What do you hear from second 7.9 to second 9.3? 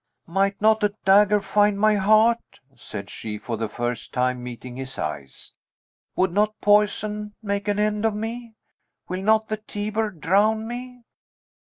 of me? Will